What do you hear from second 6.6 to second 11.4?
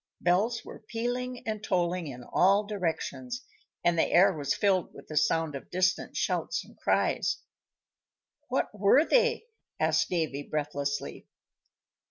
and cries. "What were they?" asked Davy, breathlessly.